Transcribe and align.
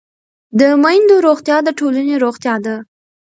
د 0.59 0.61
میندو 0.83 1.15
روغتیا 1.27 1.57
د 1.63 1.69
ټولنې 1.79 2.15
روغتیا 2.23 2.55
ده. 2.65 2.75